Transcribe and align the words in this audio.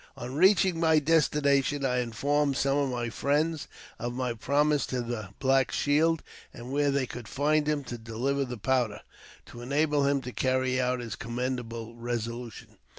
On 0.17 0.33
reaching 0.33 0.79
my 0.79 0.97
destination, 0.97 1.85
I 1.85 1.99
informed 1.99 2.57
some 2.57 2.75
of 2.75 2.89
my 2.89 3.11
friends 3.11 3.67
of 3.99 4.15
my 4.15 4.33
promise 4.33 4.87
to 4.87 4.99
the 5.03 5.29
Black 5.37 5.71
Shield, 5.71 6.23
and 6.51 6.71
where 6.71 6.89
they 6.89 7.05
could 7.05 7.27
find 7.27 7.67
him 7.67 7.83
to 7.83 7.99
deliver 7.99 8.43
the 8.43 8.57
powder, 8.57 9.01
to 9.45 9.61
enable 9.61 10.07
him 10.07 10.19
to 10.23 10.31
carry 10.31 10.81
out 10.81 11.01
his 11.01 11.15
commendable 11.15 11.93
resolution. 11.95 12.79